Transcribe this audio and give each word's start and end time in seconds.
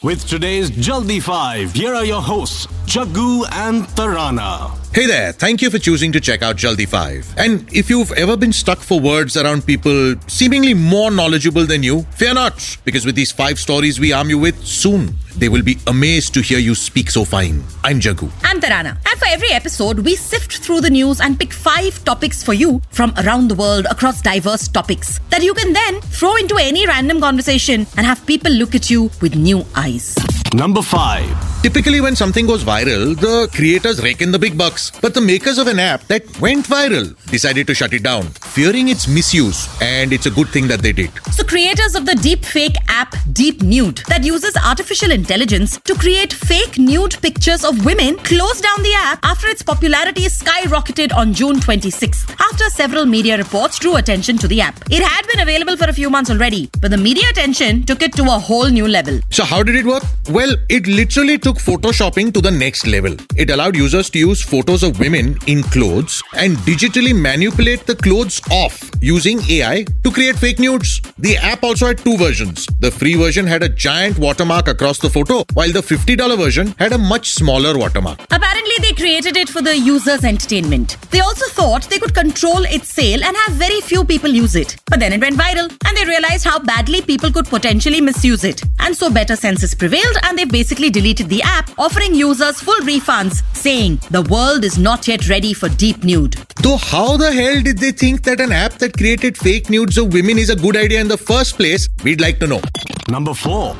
With 0.00 0.28
today's 0.28 0.70
Jaldi 0.70 1.20
5, 1.20 1.72
here 1.72 1.92
are 1.92 2.04
your 2.04 2.22
hosts, 2.22 2.66
Jaggu 2.86 3.44
and 3.50 3.82
Tarana. 3.96 4.70
Hey 4.94 5.06
there, 5.06 5.32
thank 5.32 5.60
you 5.60 5.70
for 5.70 5.80
choosing 5.80 6.12
to 6.12 6.20
check 6.20 6.40
out 6.40 6.54
Jaldi 6.54 6.86
5. 6.86 7.34
And 7.36 7.68
if 7.72 7.90
you've 7.90 8.12
ever 8.12 8.36
been 8.36 8.52
stuck 8.52 8.78
for 8.78 9.00
words 9.00 9.36
around 9.36 9.66
people 9.66 10.14
seemingly 10.28 10.72
more 10.72 11.10
knowledgeable 11.10 11.66
than 11.66 11.82
you, 11.82 12.02
fear 12.14 12.32
not, 12.32 12.78
because 12.84 13.04
with 13.04 13.16
these 13.16 13.32
five 13.32 13.58
stories 13.58 13.98
we 13.98 14.12
arm 14.12 14.30
you 14.30 14.38
with, 14.38 14.64
soon 14.64 15.16
they 15.38 15.48
will 15.48 15.62
be 15.62 15.78
amazed 15.86 16.34
to 16.34 16.40
hear 16.40 16.58
you 16.58 16.74
speak 16.74 17.10
so 17.10 17.24
fine. 17.24 17.62
I'm 17.84 18.00
Jaggu. 18.00 18.30
I'm 18.42 18.60
Tarana. 18.60 18.96
And 19.08 19.18
for 19.18 19.26
every 19.26 19.50
episode, 19.50 20.00
we 20.00 20.16
sift 20.16 20.58
through 20.58 20.80
the 20.80 20.90
news 20.90 21.20
and 21.20 21.38
pick 21.38 21.52
five 21.52 22.04
topics 22.04 22.42
for 22.42 22.54
you 22.54 22.82
from 22.90 23.14
around 23.24 23.48
the 23.48 23.54
world 23.54 23.86
across 23.90 24.20
diverse 24.20 24.68
topics 24.68 25.20
that 25.30 25.42
you 25.42 25.54
can 25.54 25.72
then 25.72 26.00
throw 26.00 26.34
into 26.36 26.56
any 26.56 26.86
random 26.86 27.20
conversation 27.20 27.86
and 27.96 28.06
have 28.06 28.24
people 28.26 28.50
look 28.52 28.74
at 28.74 28.90
you 28.90 29.10
with 29.20 29.36
new 29.36 29.64
eyes. 29.76 30.14
Number 30.52 30.82
5. 30.82 31.47
Typically, 31.60 32.00
when 32.00 32.14
something 32.14 32.46
goes 32.46 32.62
viral, 32.62 33.18
the 33.18 33.48
creators 33.52 34.00
rake 34.00 34.22
in 34.22 34.30
the 34.30 34.38
big 34.38 34.56
bucks. 34.56 34.92
But 35.00 35.12
the 35.12 35.20
makers 35.20 35.58
of 35.58 35.66
an 35.66 35.80
app 35.80 36.02
that 36.04 36.22
went 36.40 36.66
viral 36.66 37.16
decided 37.32 37.66
to 37.66 37.74
shut 37.74 37.92
it 37.92 38.04
down, 38.04 38.22
fearing 38.56 38.88
its 38.88 39.08
misuse. 39.08 39.68
And 39.82 40.12
it's 40.12 40.26
a 40.26 40.30
good 40.30 40.48
thing 40.48 40.68
that 40.68 40.82
they 40.82 40.92
did. 40.92 41.10
So, 41.32 41.42
creators 41.42 41.96
of 41.96 42.06
the 42.06 42.14
deep 42.14 42.44
fake 42.44 42.76
app 42.86 43.16
Deep 43.32 43.62
Nude 43.62 44.02
that 44.08 44.22
uses 44.22 44.56
artificial 44.56 45.10
intelligence 45.10 45.78
to 45.80 45.94
create 45.94 46.32
fake 46.32 46.78
nude 46.78 47.20
pictures 47.22 47.64
of 47.64 47.84
women 47.84 48.16
closed 48.18 48.62
down 48.62 48.82
the 48.82 48.94
app 48.94 49.18
after 49.24 49.48
its 49.48 49.62
popularity 49.62 50.26
skyrocketed 50.26 51.12
on 51.12 51.34
June 51.34 51.56
26th 51.56 52.30
after 52.40 52.70
several 52.70 53.04
media 53.04 53.36
reports 53.36 53.78
drew 53.80 53.96
attention 53.96 54.38
to 54.38 54.46
the 54.48 54.60
app. 54.60 54.78
It 54.90 55.02
had 55.02 55.26
been 55.26 55.40
available 55.40 55.76
for 55.76 55.88
a 55.88 55.92
few 55.92 56.08
months 56.08 56.30
already, 56.30 56.70
but 56.80 56.92
the 56.92 56.96
media 56.96 57.24
attention 57.30 57.82
took 57.84 58.02
it 58.02 58.12
to 58.14 58.22
a 58.22 58.38
whole 58.38 58.68
new 58.68 58.86
level. 58.86 59.20
So, 59.30 59.44
how 59.44 59.62
did 59.64 59.74
it 59.74 59.84
work? 59.84 60.04
Well, 60.30 60.54
it 60.68 60.86
literally 60.86 61.38
took 61.48 61.56
photoshopping 61.56 62.30
to 62.34 62.42
the 62.42 62.50
next 62.50 62.86
level. 62.86 63.16
It 63.34 63.48
allowed 63.48 63.74
users 63.74 64.10
to 64.10 64.18
use 64.18 64.42
photos 64.42 64.82
of 64.82 65.00
women 65.00 65.38
in 65.46 65.62
clothes 65.74 66.22
and 66.36 66.58
digitally 66.68 67.18
manipulate 67.18 67.86
the 67.86 67.96
clothes 67.96 68.42
off 68.50 68.90
using 69.00 69.40
AI 69.48 69.86
to 70.04 70.10
create 70.10 70.36
fake 70.36 70.58
nudes. 70.58 71.00
The 71.16 71.38
app 71.38 71.62
also 71.62 71.86
had 71.86 71.98
two 71.98 72.18
versions. 72.18 72.66
The 72.80 72.90
free 72.90 73.14
version 73.14 73.46
had 73.46 73.62
a 73.62 73.68
giant 73.68 74.18
watermark 74.18 74.68
across 74.68 74.98
the 74.98 75.08
photo, 75.08 75.44
while 75.54 75.72
the 75.72 75.80
$50 75.80 76.36
version 76.36 76.74
had 76.78 76.92
a 76.92 76.98
much 76.98 77.30
smaller 77.30 77.78
watermark. 77.78 78.20
Apparently, 78.30 78.74
they 78.82 78.92
created 78.92 79.38
it 79.38 79.48
for 79.48 79.62
the 79.62 79.76
user's 79.78 80.24
entertainment. 80.24 80.98
They 81.10 81.20
also 81.20 81.46
thought 81.46 81.88
they 81.88 81.98
could 81.98 82.14
control 82.14 82.64
its 82.64 82.88
sale 82.88 83.24
and 83.24 83.34
have 83.36 83.54
very 83.54 83.80
few 83.80 84.04
people 84.04 84.30
use 84.30 84.54
it. 84.54 84.76
But 84.86 85.00
then 85.00 85.14
it 85.14 85.20
went 85.22 85.36
viral, 85.36 85.70
and 85.86 85.96
they 85.96 86.04
realized 86.04 86.44
how 86.44 86.58
badly 86.58 87.00
people 87.00 87.32
could 87.32 87.46
potentially 87.46 88.02
misuse 88.02 88.44
it. 88.44 88.62
And 88.80 88.94
so 88.94 89.10
better 89.10 89.36
senses 89.36 89.74
prevailed, 89.74 90.16
and 90.24 90.36
they 90.36 90.44
basically 90.44 90.90
deleted 90.90 91.28
the 91.30 91.37
app, 91.42 91.70
offering 91.78 92.14
users 92.14 92.60
full 92.60 92.80
refunds, 92.80 93.42
saying 93.54 94.00
the 94.10 94.22
world 94.22 94.64
is 94.64 94.78
not 94.78 95.06
yet 95.08 95.28
ready 95.28 95.52
for 95.52 95.68
deep 95.68 96.04
nude. 96.04 96.34
Though, 96.62 96.76
how 96.76 97.16
the 97.16 97.32
hell 97.32 97.60
did 97.62 97.78
they 97.78 97.92
think 97.92 98.24
that 98.24 98.40
an 98.40 98.52
app 98.52 98.74
that 98.74 98.96
created 98.96 99.36
fake 99.36 99.70
nudes 99.70 99.98
of 99.98 100.12
women 100.12 100.38
is 100.38 100.50
a 100.50 100.56
good 100.56 100.76
idea 100.76 101.00
in 101.00 101.08
the 101.08 101.18
first 101.18 101.56
place? 101.56 101.88
We'd 102.04 102.20
like 102.20 102.38
to 102.40 102.46
know. 102.46 102.60
Number 103.08 103.34
4. 103.34 103.76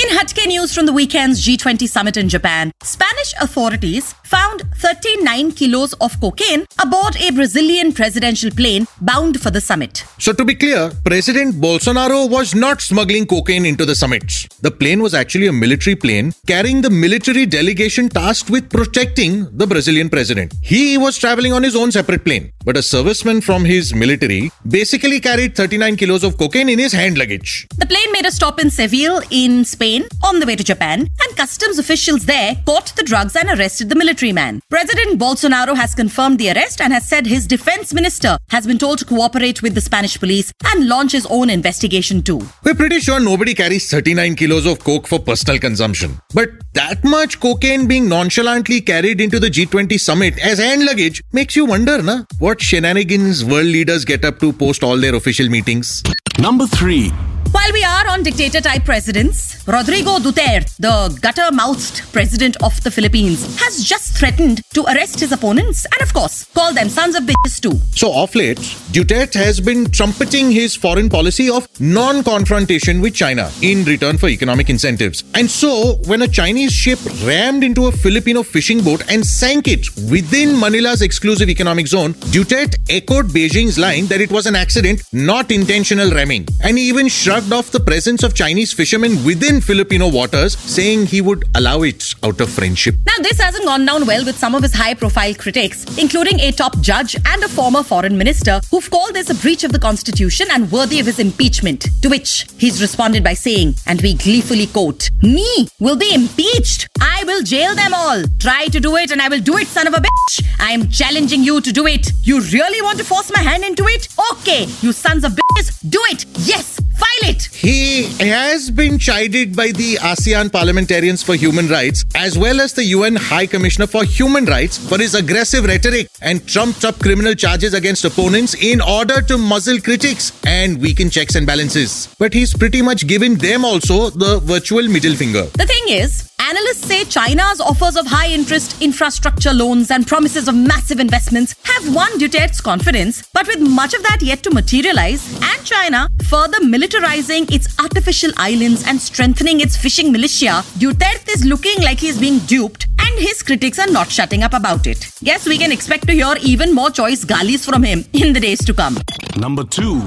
In 0.00 0.08
Hatke 0.16 0.46
news 0.46 0.74
from 0.74 0.86
the 0.86 0.94
weekend's 0.94 1.46
G20 1.46 1.86
summit 1.86 2.16
in 2.16 2.26
Japan, 2.26 2.72
Spanish 2.82 3.34
authorities 3.38 4.14
found 4.24 4.62
39 4.76 5.52
kilos 5.52 5.92
of 6.04 6.18
cocaine 6.20 6.64
aboard 6.82 7.16
a 7.16 7.30
Brazilian 7.32 7.92
presidential 7.92 8.50
plane 8.50 8.86
bound 9.02 9.38
for 9.42 9.50
the 9.50 9.60
summit. 9.60 10.02
So, 10.18 10.32
to 10.32 10.44
be 10.44 10.54
clear, 10.54 10.90
President 11.04 11.56
Bolsonaro 11.56 12.30
was 12.30 12.54
not 12.54 12.80
smuggling 12.80 13.26
cocaine 13.26 13.66
into 13.66 13.84
the 13.84 13.94
summits. 13.94 14.48
The 14.62 14.70
plane 14.70 15.02
was 15.02 15.12
actually 15.12 15.48
a 15.48 15.52
military 15.52 15.96
plane 15.96 16.32
carrying 16.46 16.80
the 16.80 16.88
military 16.88 17.44
delegation 17.44 18.08
tasked 18.08 18.48
with 18.48 18.70
protecting 18.70 19.54
the 19.58 19.66
Brazilian 19.66 20.08
president. 20.08 20.54
He 20.62 20.96
was 20.96 21.18
traveling 21.18 21.52
on 21.52 21.62
his 21.62 21.76
own 21.76 21.92
separate 21.92 22.24
plane, 22.24 22.52
but 22.64 22.78
a 22.78 22.80
serviceman 22.80 23.42
from 23.42 23.66
his 23.66 23.94
military 23.94 24.50
basically 24.66 25.20
carried 25.20 25.54
39 25.56 25.96
kilos 25.96 26.24
of 26.24 26.38
cocaine 26.38 26.70
in 26.70 26.78
his 26.78 26.92
hand 26.92 27.18
luggage. 27.18 27.66
The 27.76 27.86
plane 27.86 28.12
made 28.12 28.24
a 28.24 28.32
stop 28.32 28.58
in 28.60 28.70
Seville, 28.70 29.20
in 29.30 29.64
Spain, 29.66 29.89
on 30.22 30.38
the 30.38 30.46
way 30.46 30.56
to 30.56 30.62
Japan, 30.62 31.00
and 31.00 31.36
customs 31.36 31.78
officials 31.78 32.24
there 32.26 32.56
caught 32.64 32.94
the 32.96 33.02
drugs 33.02 33.34
and 33.34 33.48
arrested 33.48 33.88
the 33.88 33.96
military 33.96 34.32
man. 34.32 34.60
President 34.70 35.18
Bolsonaro 35.18 35.76
has 35.76 35.94
confirmed 35.94 36.38
the 36.38 36.50
arrest 36.50 36.80
and 36.80 36.92
has 36.92 37.08
said 37.08 37.26
his 37.26 37.46
defense 37.46 37.92
minister 37.92 38.38
has 38.50 38.66
been 38.66 38.78
told 38.78 38.98
to 38.98 39.04
cooperate 39.04 39.62
with 39.62 39.74
the 39.74 39.80
Spanish 39.80 40.18
police 40.18 40.52
and 40.66 40.86
launch 40.86 41.12
his 41.12 41.26
own 41.26 41.50
investigation 41.50 42.22
too. 42.22 42.40
We're 42.64 42.74
pretty 42.74 43.00
sure 43.00 43.18
nobody 43.18 43.54
carries 43.54 43.90
39 43.90 44.36
kilos 44.36 44.66
of 44.66 44.78
coke 44.78 45.06
for 45.06 45.18
personal 45.18 45.58
consumption. 45.58 46.20
But 46.34 46.50
that 46.74 47.02
much 47.02 47.40
cocaine 47.40 47.88
being 47.88 48.08
nonchalantly 48.08 48.80
carried 48.80 49.20
into 49.20 49.40
the 49.40 49.50
G20 49.50 49.98
summit 49.98 50.38
as 50.38 50.58
hand 50.58 50.84
luggage 50.84 51.22
makes 51.32 51.56
you 51.56 51.64
wonder, 51.64 52.00
na? 52.02 52.24
What 52.38 52.62
shenanigans 52.62 53.44
world 53.44 53.66
leaders 53.66 54.04
get 54.04 54.24
up 54.24 54.38
to 54.38 54.52
post 54.52 54.84
all 54.84 54.98
their 54.98 55.14
official 55.14 55.48
meetings. 55.48 56.02
Number 56.38 56.66
3. 56.66 57.12
While 57.52 57.72
we 57.72 57.82
are 57.82 58.06
on 58.08 58.22
dictator 58.22 58.60
type 58.60 58.84
presidents, 58.84 59.66
Rodrigo 59.66 60.18
Duterte, 60.18 60.76
the 60.76 61.18
gutter 61.20 61.50
mouthed 61.52 62.12
president 62.12 62.56
of 62.62 62.80
the 62.84 62.92
Philippines, 62.92 63.58
has 63.58 63.82
just 63.82 64.16
threatened 64.16 64.62
to 64.72 64.84
arrest 64.84 65.18
his 65.18 65.32
opponents 65.32 65.84
and, 65.84 66.00
of 66.00 66.14
course, 66.14 66.44
call 66.54 66.72
them 66.72 66.88
sons 66.88 67.16
of 67.16 67.24
bitches 67.24 67.60
too. 67.60 67.76
So, 67.90 68.12
off 68.12 68.36
late, 68.36 68.58
Duterte 68.92 69.34
has 69.34 69.58
been 69.60 69.90
trumpeting 69.90 70.52
his 70.52 70.76
foreign 70.76 71.08
policy 71.08 71.50
of 71.50 71.66
non 71.80 72.22
confrontation 72.22 73.00
with 73.00 73.14
China 73.14 73.50
in 73.62 73.84
return 73.84 74.16
for 74.16 74.28
economic 74.28 74.70
incentives. 74.70 75.24
And 75.34 75.50
so, 75.50 75.96
when 76.06 76.22
a 76.22 76.28
Chinese 76.28 76.72
ship 76.72 77.00
rammed 77.24 77.64
into 77.64 77.86
a 77.86 77.92
Filipino 77.92 78.44
fishing 78.44 78.80
boat 78.80 79.02
and 79.10 79.26
sank 79.26 79.66
it 79.66 79.88
within 80.08 80.58
Manila's 80.58 81.02
exclusive 81.02 81.48
economic 81.48 81.88
zone, 81.88 82.14
Duterte 82.30 82.76
echoed 82.88 83.26
Beijing's 83.26 83.76
line 83.76 84.06
that 84.06 84.20
it 84.20 84.30
was 84.30 84.46
an 84.46 84.54
accident, 84.54 85.02
not 85.12 85.50
intentional 85.50 86.10
ramming. 86.12 86.46
And 86.62 86.78
he 86.78 86.88
even 86.88 87.08
shrugged 87.08 87.39
off 87.48 87.70
the 87.70 87.80
presence 87.80 88.22
of 88.22 88.34
Chinese 88.34 88.72
fishermen 88.72 89.24
within 89.24 89.60
Filipino 89.60 90.08
waters, 90.08 90.56
saying 90.58 91.06
he 91.06 91.20
would 91.20 91.44
allow 91.54 91.82
it 91.82 92.14
out 92.22 92.40
of 92.40 92.50
friendship. 92.50 92.94
Now, 93.06 93.22
this 93.22 93.40
hasn't 93.40 93.64
gone 93.64 93.86
down 93.86 94.06
well 94.06 94.24
with 94.24 94.36
some 94.36 94.54
of 94.54 94.62
his 94.62 94.74
high 94.74 94.94
profile 94.94 95.34
critics, 95.34 95.84
including 95.98 96.38
a 96.40 96.52
top 96.52 96.78
judge 96.80 97.14
and 97.14 97.42
a 97.42 97.48
former 97.48 97.82
foreign 97.82 98.16
minister, 98.16 98.60
who've 98.70 98.90
called 98.90 99.14
this 99.14 99.30
a 99.30 99.34
breach 99.34 99.64
of 99.64 99.72
the 99.72 99.78
constitution 99.78 100.48
and 100.50 100.70
worthy 100.70 101.00
of 101.00 101.06
his 101.06 101.18
impeachment. 101.18 101.86
To 102.02 102.08
which 102.08 102.46
he's 102.58 102.80
responded 102.82 103.24
by 103.24 103.34
saying, 103.34 103.74
and 103.86 104.00
we 104.02 104.14
gleefully 104.14 104.66
quote, 104.66 105.10
Me 105.22 105.68
will 105.78 105.96
be 105.96 106.14
impeached. 106.14 106.88
I 107.00 107.24
will 107.26 107.42
jail 107.42 107.74
them 107.74 107.94
all. 107.94 108.22
Try 108.38 108.66
to 108.66 108.80
do 108.80 108.96
it 108.96 109.10
and 109.10 109.22
I 109.22 109.28
will 109.28 109.40
do 109.40 109.56
it, 109.56 109.66
son 109.66 109.86
of 109.86 109.94
a 109.94 109.98
bitch. 109.98 110.44
I 110.60 110.72
am 110.72 110.88
challenging 110.88 111.42
you 111.42 111.60
to 111.60 111.72
do 111.72 111.86
it. 111.86 112.12
You 112.24 112.40
really 112.40 112.82
want 112.82 112.98
to 112.98 113.04
force 113.04 113.30
my 113.34 113.40
hand 113.42 113.64
into 113.64 113.84
it? 113.86 114.08
Okay, 114.32 114.66
you 114.82 114.92
sons 114.92 115.24
of 115.24 115.32
bitches, 115.32 115.88
do 115.88 116.00
it. 116.10 116.24
Yes, 116.40 116.78
file 116.94 117.29
it. 117.29 117.29
He 117.38 118.04
has 118.18 118.70
been 118.70 118.98
chided 118.98 119.54
by 119.54 119.72
the 119.72 119.96
ASEAN 119.96 120.50
Parliamentarians 120.52 121.22
for 121.22 121.34
Human 121.34 121.68
Rights 121.68 122.04
as 122.14 122.38
well 122.38 122.60
as 122.60 122.72
the 122.72 122.84
UN 122.84 123.16
High 123.16 123.46
Commissioner 123.46 123.86
for 123.86 124.04
Human 124.04 124.44
Rights 124.44 124.78
for 124.78 124.98
his 124.98 125.14
aggressive 125.14 125.64
rhetoric 125.64 126.08
and 126.20 126.46
trumped 126.46 126.84
up 126.84 126.98
criminal 126.98 127.34
charges 127.34 127.74
against 127.74 128.04
opponents 128.04 128.54
in 128.54 128.80
order 128.80 129.22
to 129.22 129.38
muzzle 129.38 129.80
critics 129.80 130.32
and 130.46 130.80
weaken 130.80 131.10
checks 131.10 131.34
and 131.34 131.46
balances. 131.46 132.14
But 132.18 132.34
he's 132.34 132.54
pretty 132.54 132.82
much 132.82 133.06
given 133.06 133.36
them 133.36 133.64
also 133.64 134.10
the 134.10 134.40
virtual 134.40 134.88
middle 134.88 135.14
finger. 135.14 135.44
The 135.44 135.66
thing 135.66 135.84
is, 135.88 136.29
Analysts 136.50 136.84
say 136.84 137.04
China's 137.04 137.60
offers 137.60 137.94
of 137.94 138.08
high 138.08 138.26
interest 138.26 138.82
infrastructure 138.82 139.52
loans 139.52 139.88
and 139.92 140.04
promises 140.04 140.48
of 140.48 140.56
massive 140.56 140.98
investments 140.98 141.54
have 141.62 141.94
won 141.94 142.10
Duterte's 142.18 142.60
confidence, 142.60 143.22
but 143.32 143.46
with 143.46 143.60
much 143.60 143.94
of 143.94 144.02
that 144.02 144.18
yet 144.20 144.42
to 144.42 144.50
materialize, 144.50 145.32
and 145.34 145.64
China 145.64 146.08
further 146.28 146.58
militarizing 146.58 147.48
its 147.52 147.78
artificial 147.78 148.32
islands 148.36 148.82
and 148.88 149.00
strengthening 149.00 149.60
its 149.60 149.76
fishing 149.76 150.10
militia, 150.10 150.64
Duterte 150.80 151.28
is 151.36 151.44
looking 151.44 151.80
like 151.82 152.00
he's 152.00 152.18
being 152.18 152.40
duped, 152.40 152.88
and 152.98 153.20
his 153.20 153.44
critics 153.44 153.78
are 153.78 153.90
not 153.92 154.10
shutting 154.10 154.42
up 154.42 154.52
about 154.52 154.88
it. 154.88 155.08
Guess 155.22 155.46
we 155.46 155.56
can 155.56 155.70
expect 155.70 156.08
to 156.08 156.12
hear 156.12 156.34
even 156.42 156.74
more 156.74 156.90
choice 156.90 157.24
galis 157.24 157.64
from 157.64 157.84
him 157.84 158.04
in 158.12 158.32
the 158.32 158.40
days 158.40 158.64
to 158.64 158.74
come. 158.74 158.98
Number 159.36 159.62
2. 159.62 160.02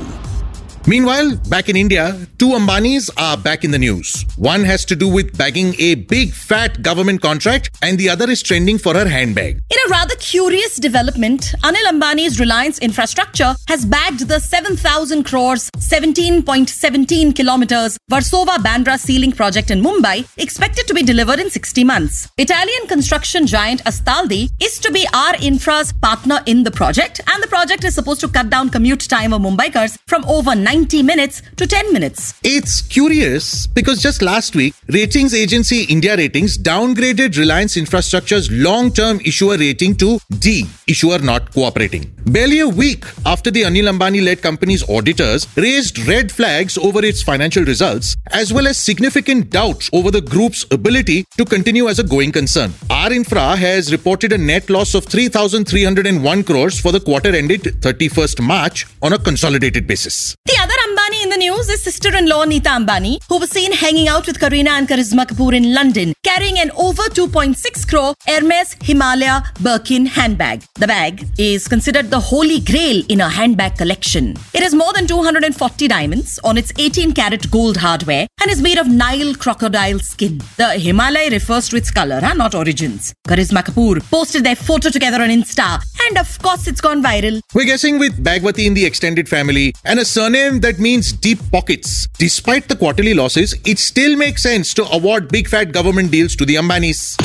Meanwhile, 0.86 1.38
back 1.48 1.70
in 1.70 1.78
India, 1.78 2.20
two 2.38 2.50
Ambanis 2.50 3.10
are 3.18 3.38
back 3.38 3.64
in 3.64 3.72
the 3.72 3.80
news. 3.80 4.26
One 4.36 4.66
has 4.66 4.84
to 4.86 4.98
do 4.98 5.08
with 5.08 5.38
bagging 5.38 5.76
a 5.80 5.96
big 5.96 6.34
fat 6.34 6.82
government 6.82 7.22
contract, 7.22 7.70
and 7.82 7.98
the 7.98 8.10
other 8.10 8.30
is 8.30 8.44
trending 8.44 8.78
for 8.78 8.94
her 8.94 9.08
handbag. 9.08 9.62
In 9.70 9.78
a 9.88 9.90
rather 9.90 10.16
curious 10.16 10.76
development, 10.76 11.54
Anil 11.64 11.88
Ambani's 11.90 12.38
Reliance 12.38 12.80
Infrastructure 12.80 13.56
has 13.70 13.86
bagged 13.86 14.28
the 14.28 14.42
7,000 14.42 15.24
crores, 15.24 15.70
17.17 15.78 17.34
kilometers 17.34 17.98
Versova 18.12 18.58
Bandra 18.58 19.00
Sea 19.00 19.20
Link 19.20 19.38
project 19.38 19.72
in 19.72 19.82
Mumbai, 19.82 20.28
expected 20.38 20.86
to 20.88 20.94
be 20.94 21.02
delivered 21.02 21.40
in 21.40 21.50
60 21.50 21.86
months. 21.86 22.30
Italian 22.38 22.88
construction 22.88 23.48
giant 23.48 23.82
Astaldi 23.86 24.50
is 24.62 24.80
to 24.80 24.92
be 24.92 25.08
R 25.14 25.36
Infra's 25.36 25.94
partner 25.94 26.42
in 26.46 26.64
the 26.64 26.72
project, 26.72 27.22
and 27.34 27.42
the 27.42 27.48
project 27.48 27.86
is 27.86 27.96
supposed 27.96 28.20
to 28.20 28.28
cut 28.28 28.50
down 28.50 28.70
commute 28.70 29.08
time 29.08 29.32
of 29.32 29.42
Mumbaikars 29.42 29.98
from 30.08 30.26
over 30.26 30.54
90 30.54 30.73
minutes 30.82 31.42
to 31.56 31.68
10 31.68 31.94
minutes. 31.94 32.34
It's 32.44 32.82
curious 32.82 33.68
because 33.68 34.02
just 34.02 34.22
last 34.22 34.56
week, 34.56 34.74
ratings 34.88 35.34
agency 35.34 35.84
India 35.84 36.18
Ratings 36.18 36.58
downgraded 36.58 37.38
Reliance 37.38 37.78
Infrastructure's 37.78 38.50
long 38.52 38.92
term 38.92 39.20
issuer 39.24 39.58
rating 39.58 39.96
to 39.98 40.20
D, 40.40 40.66
issuer 40.88 41.20
not 41.20 41.54
cooperating. 41.54 42.12
Barely 42.26 42.60
a 42.60 42.68
week 42.68 43.06
after 43.26 43.52
the 43.52 43.64
Anil 43.64 43.92
Ambani 43.92 44.24
led 44.24 44.42
company's 44.42 44.88
auditors 44.90 45.46
raised 45.58 46.00
red 46.08 46.32
flags 46.32 46.78
over 46.78 47.06
its 47.06 47.22
financial 47.22 47.64
results, 47.66 48.16
as 48.32 48.52
well 48.52 48.68
as 48.68 48.78
significant 48.78 49.52
doubts 49.52 49.90
over 49.94 50.10
the 50.10 50.22
group's 50.22 50.66
ability 50.72 51.26
to 51.38 51.46
continue 51.46 51.88
as 51.88 52.00
a 52.00 52.04
going 52.04 52.32
concern. 52.32 52.74
R 52.90 53.14
Infra 53.14 53.56
has 53.56 53.92
reported 53.92 54.34
a 54.34 54.38
net 54.38 54.70
loss 54.70 54.96
of 54.96 55.06
3,301 55.06 56.44
crores 56.44 56.80
for 56.80 56.92
the 56.92 57.00
quarter 57.00 57.36
ended 57.36 57.62
31st 57.62 58.42
March 58.42 58.88
on 59.02 59.14
a 59.14 59.20
consolidated 59.20 59.86
basis. 59.86 60.36
The 60.46 60.63
other 60.64 60.80
Ambani 60.88 61.24
in 61.24 61.30
the 61.30 61.36
news 61.36 61.68
is 61.68 61.84
sister-in-law 61.84 62.46
Nita 62.46 62.70
Ambani, 62.70 63.22
who 63.28 63.38
was 63.38 63.50
seen 63.50 63.74
hanging 63.74 64.08
out 64.08 64.26
with 64.28 64.40
Kareena 64.40 64.70
and 64.78 64.88
Karisma 64.88 65.26
Kapoor 65.26 65.54
in 65.54 65.74
London, 65.74 66.14
carrying 66.34 66.58
an 66.58 66.72
over 66.72 67.04
2.6 67.18 67.88
crore 67.90 68.14
Hermes 68.26 68.76
Himalaya 68.82 69.44
Birkin 69.62 70.08
handbag. 70.08 70.64
The 70.76 70.88
bag 70.88 71.28
is 71.38 71.68
considered 71.68 72.10
the 72.10 72.20
holy 72.20 72.60
grail 72.60 73.04
in 73.08 73.22
a 73.22 73.30
handbag 73.30 73.78
collection. 73.78 74.36
It 74.54 74.64
has 74.64 74.74
more 74.74 74.94
than 74.94 75.06
240 75.06 75.88
diamonds 75.88 76.40
on 76.44 76.58
its 76.58 76.72
18 76.80 77.14
carat 77.14 77.52
gold 77.52 77.78
hardware 77.78 78.26
and 78.42 78.50
is 78.50 78.64
made 78.64 78.80
of 78.80 78.88
Nile 78.88 79.36
crocodile 79.36 80.00
skin. 80.00 80.42
The 80.58 80.70
Himalaya 80.86 81.30
refers 81.30 81.70
to 81.70 81.76
its 81.76 81.92
color, 81.92 82.20
huh? 82.20 82.34
not 82.34 82.56
origins. 82.56 83.14
Karisma 83.28 83.62
Kapoor 83.64 84.02
posted 84.10 84.44
their 84.44 84.56
photo 84.56 84.90
together 84.90 85.22
on 85.22 85.30
Insta, 85.30 85.84
and 86.08 86.18
of 86.18 86.40
course, 86.42 86.68
it's 86.68 86.82
gone 86.82 87.04
viral. 87.04 87.42
We're 87.54 87.66
guessing 87.66 88.00
with 88.00 88.24
Bagwati 88.24 88.66
in 88.66 88.74
the 88.74 88.86
extended 88.86 89.30
family 89.30 89.74
and 89.86 90.00
a 90.00 90.06
surname 90.06 90.62
that 90.62 90.80
means 90.80 91.14
deep 91.14 91.40
pockets. 91.52 92.08
Despite 92.18 92.68
the 92.70 92.76
quarterly 92.76 93.14
losses, 93.14 93.54
it 93.66 93.78
still 93.78 94.18
makes 94.18 94.42
sense 94.42 94.74
to 94.74 94.84
award 94.92 95.30
big 95.30 95.48
fat 95.48 95.72
government 95.72 96.12
deals 96.12 96.23
to 96.30 96.46
the 96.46 96.56
Ambanis. 96.56 97.18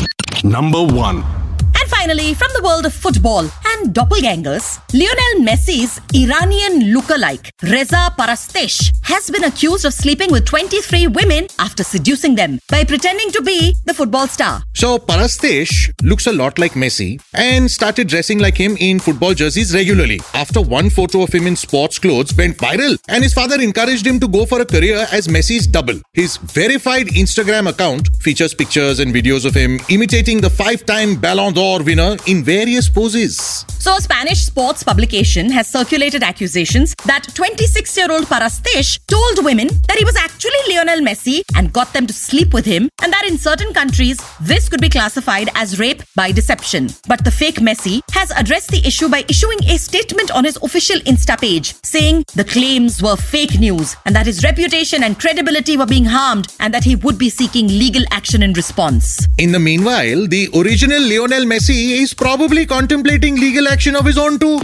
Number 0.44 0.82
1. 0.82 1.47
Finally, 2.08 2.32
from 2.32 2.48
the 2.54 2.62
world 2.62 2.86
of 2.86 2.94
football 2.94 3.40
and 3.70 3.94
doppelgangers, 3.94 4.80
Lionel 4.94 5.46
Messi's 5.46 6.00
Iranian 6.14 6.94
lookalike 6.94 7.50
Reza 7.62 8.10
Parastesh 8.18 8.90
has 9.02 9.28
been 9.28 9.44
accused 9.44 9.84
of 9.84 9.92
sleeping 9.92 10.30
with 10.30 10.46
23 10.46 11.08
women 11.08 11.46
after 11.58 11.84
seducing 11.84 12.34
them 12.34 12.58
by 12.70 12.82
pretending 12.82 13.30
to 13.30 13.42
be 13.42 13.74
the 13.84 13.92
football 13.92 14.26
star. 14.26 14.62
So 14.72 14.96
Parastesh 14.96 15.92
looks 16.02 16.26
a 16.26 16.32
lot 16.32 16.58
like 16.58 16.72
Messi 16.72 17.20
and 17.34 17.70
started 17.70 18.08
dressing 18.08 18.38
like 18.38 18.56
him 18.56 18.78
in 18.78 19.00
football 19.00 19.34
jerseys 19.34 19.74
regularly. 19.74 20.18
After 20.32 20.62
one 20.62 20.88
photo 20.88 21.24
of 21.24 21.34
him 21.34 21.46
in 21.46 21.56
sports 21.56 21.98
clothes 21.98 22.34
went 22.34 22.56
viral 22.56 22.96
and 23.08 23.22
his 23.22 23.34
father 23.34 23.60
encouraged 23.60 24.06
him 24.06 24.18
to 24.20 24.28
go 24.28 24.46
for 24.46 24.62
a 24.62 24.66
career 24.66 25.06
as 25.12 25.28
Messi's 25.28 25.66
double. 25.66 26.00
His 26.14 26.38
verified 26.38 27.08
Instagram 27.08 27.68
account 27.68 28.08
features 28.16 28.54
pictures 28.54 28.98
and 28.98 29.14
videos 29.14 29.44
of 29.44 29.54
him 29.54 29.78
imitating 29.90 30.40
the 30.40 30.48
five-time 30.48 31.16
Ballon 31.16 31.52
d'Or 31.52 31.82
winner 31.82 31.97
in 31.98 32.44
various 32.44 32.88
poses. 32.88 33.64
So, 33.80 33.96
a 33.96 34.00
Spanish 34.00 34.44
sports 34.44 34.84
publication 34.84 35.50
has 35.50 35.68
circulated 35.68 36.22
accusations 36.22 36.94
that 37.06 37.26
26 37.34 37.96
year 37.96 38.12
old 38.12 38.26
Parastesh 38.26 39.00
told 39.08 39.44
women 39.44 39.68
that 39.88 39.96
he 39.98 40.04
was 40.04 40.14
actually 40.14 40.58
Lionel 40.68 41.00
Messi 41.00 41.42
and 41.56 41.72
got 41.72 41.92
them 41.92 42.06
to 42.06 42.12
sleep 42.12 42.54
with 42.54 42.64
him, 42.64 42.88
and 43.02 43.12
that 43.12 43.24
in 43.26 43.36
certain 43.36 43.72
countries, 43.72 44.18
this 44.40 44.68
could 44.68 44.80
be 44.80 44.88
classified 44.88 45.48
as 45.56 45.80
rape 45.80 46.02
by 46.14 46.30
deception. 46.30 46.88
But 47.08 47.24
the 47.24 47.32
fake 47.32 47.56
Messi 47.56 48.00
has 48.12 48.30
addressed 48.32 48.70
the 48.70 48.86
issue 48.86 49.08
by 49.08 49.24
issuing 49.28 49.58
a 49.64 49.76
statement 49.76 50.30
on 50.30 50.44
his 50.44 50.58
official 50.62 50.98
Insta 51.00 51.40
page 51.40 51.74
saying 51.82 52.24
the 52.36 52.44
claims 52.44 53.02
were 53.02 53.16
fake 53.16 53.58
news 53.58 53.96
and 54.06 54.14
that 54.14 54.26
his 54.26 54.44
reputation 54.44 55.02
and 55.02 55.18
credibility 55.18 55.76
were 55.76 55.86
being 55.86 56.04
harmed 56.04 56.54
and 56.60 56.72
that 56.72 56.84
he 56.84 56.94
would 56.94 57.18
be 57.18 57.28
seeking 57.28 57.66
legal 57.66 58.02
action 58.12 58.42
in 58.42 58.52
response. 58.52 59.26
In 59.38 59.50
the 59.50 59.58
meanwhile, 59.58 60.26
the 60.28 60.48
original 60.54 61.00
Lionel 61.00 61.44
Messi 61.44 61.87
is 61.92 62.14
probably 62.14 62.66
contemplating 62.66 63.36
legal 63.36 63.68
action 63.68 63.96
of 63.96 64.04
his 64.04 64.18
own 64.18 64.38
too. 64.38 64.60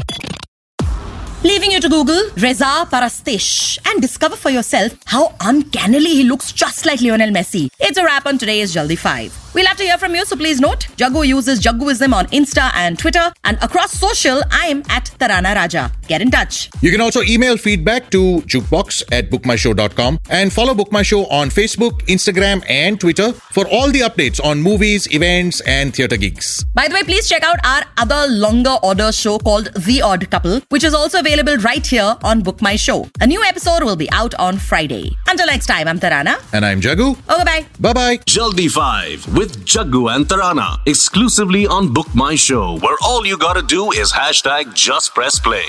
Leaving 1.45 1.73
you 1.73 1.79
to 1.79 1.91
Google 1.91 2.31
Reza 2.39 2.89
Parastesh 2.91 3.77
and 3.87 4.01
discover 4.01 4.35
for 4.35 4.49
yourself 4.49 4.97
how 5.05 5.35
uncannily 5.43 6.09
he 6.09 6.25
looks 6.25 6.53
just 6.53 6.87
like 6.87 7.03
Lionel 7.03 7.29
Messi. 7.29 7.69
It's 7.79 7.99
a 7.99 8.05
wrap 8.05 8.25
on 8.25 8.39
today's 8.39 8.75
Jaldi 8.75 8.97
5. 8.97 9.41
We'll 9.55 9.67
have 9.67 9.77
to 9.77 9.85
hear 9.85 9.99
from 9.99 10.15
you, 10.17 10.25
so 10.25 10.37
please 10.37 10.59
note 10.59 10.89
Jaggu 10.97 11.25
uses 11.29 11.61
Jagguism 11.61 12.13
on 12.13 12.27
Insta 12.29 12.73
and 12.75 12.99
Twitter, 12.99 13.33
and 13.45 13.57
across 13.63 13.93
social, 13.93 14.43
I'm 14.51 14.79
at 14.89 15.05
Tarana 15.21 15.55
Raja. 15.55 15.93
Get 16.09 16.21
in 16.23 16.31
touch. 16.33 16.71
You 16.81 16.91
can 16.91 17.01
also 17.01 17.23
email 17.23 17.57
feedback 17.57 18.11
to 18.11 18.41
jukebox 18.53 19.05
at 19.13 19.31
bookmyshow.com 19.31 20.19
and 20.29 20.53
follow 20.53 20.75
Book 20.75 20.91
My 20.91 21.03
Show 21.03 21.27
on 21.27 21.51
Facebook, 21.51 22.03
Instagram, 22.07 22.65
and 22.69 22.99
Twitter 22.99 23.33
for 23.33 23.69
all 23.69 23.93
the 23.93 24.01
updates 24.01 24.43
on 24.45 24.61
movies, 24.61 25.07
events, 25.15 25.61
and 25.61 25.95
theatre 25.95 26.17
gigs. 26.17 26.65
By 26.75 26.89
the 26.89 26.95
way, 26.95 27.05
please 27.05 27.29
check 27.29 27.45
out 27.45 27.65
our 27.65 27.85
other 27.97 28.27
longer 28.33 28.77
order 28.83 29.13
show 29.13 29.39
called 29.39 29.73
The 29.75 30.03
Odd 30.03 30.29
Couple, 30.33 30.63
which 30.71 30.83
is 30.83 30.95
also 30.95 31.21
available 31.21 31.34
right 31.43 31.85
here 31.85 32.17
on 32.23 32.43
Book 32.43 32.63
My 32.63 32.77
Show. 32.77 33.09
A 33.21 33.27
new 33.27 33.43
episode 33.43 33.83
will 33.83 33.97
be 33.97 34.09
out 34.13 34.35
on 34.37 34.57
Friday. 34.57 35.17
Until 35.27 35.47
next 35.47 35.67
time, 35.67 35.89
I'm 35.89 35.99
Tarana. 35.99 36.37
And 36.53 36.65
I'm 36.65 36.81
Jaggu. 36.81 37.17
Oh, 37.29 37.41
okay, 37.43 37.45
bye. 37.45 37.67
Bye 37.81 37.93
bye. 37.93 38.17
Jaldi 38.19 38.71
5 38.71 39.37
with 39.37 39.65
Jaggu 39.67 40.15
and 40.15 40.27
Tarana. 40.27 40.79
Exclusively 40.87 41.67
on 41.67 41.93
Book 41.93 42.15
My 42.15 42.37
Show, 42.37 42.79
where 42.79 42.97
all 43.03 43.27
you 43.27 43.37
gotta 43.37 43.63
do 43.63 43.91
is 43.91 44.13
hashtag 44.13 44.75
just 44.75 45.15
press 45.15 45.39
play. 45.41 45.65